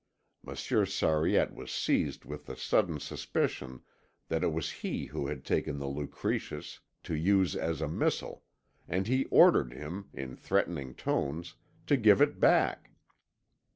Monsieur 0.43 0.83
Sariette 0.83 1.53
was 1.53 1.69
seized 1.69 2.25
with 2.25 2.47
the 2.47 2.55
sudden 2.55 2.99
suspicion 2.99 3.83
that 4.29 4.43
it 4.43 4.51
was 4.51 4.71
he 4.81 5.05
who 5.05 5.27
had 5.27 5.45
taken 5.45 5.77
the 5.77 5.85
Lucretius 5.87 6.79
to 7.03 7.13
use 7.13 7.55
as 7.55 7.81
a 7.83 7.87
missile 7.87 8.43
and 8.87 9.05
he 9.05 9.25
ordered 9.25 9.73
him, 9.73 10.09
in 10.11 10.35
threatening 10.35 10.95
tones, 10.95 11.53
to 11.85 11.97
give 11.97 12.19
it 12.19 12.39
back. 12.39 12.89